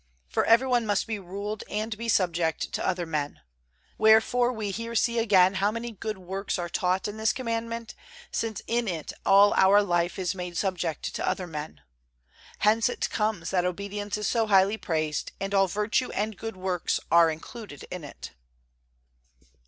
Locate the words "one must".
0.65-1.05